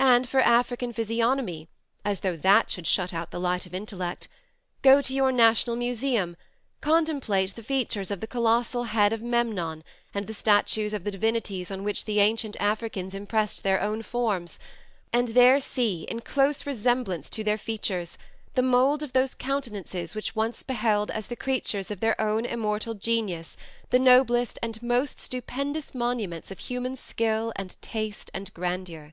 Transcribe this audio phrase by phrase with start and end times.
[0.00, 1.68] And for African physiognomy,
[2.04, 4.26] as though that should shut out the light of intellect,
[4.82, 6.36] go to your national museum,
[6.80, 9.84] contemplate the features of the colossal head of Memnon,
[10.14, 14.58] and the statues of the divinities on which the ancient Africans impressed their own forms,
[15.12, 18.16] and there see, in close resemblance to their features,
[18.54, 22.94] the mould of those countenances which once beheld as the creatures of their own immortal
[22.94, 23.56] genius
[23.90, 29.12] the noblest and most stupendous monuments of human skill, and taste, and grandeur.